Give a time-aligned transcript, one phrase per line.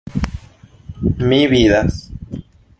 [1.29, 2.01] Vi vidas!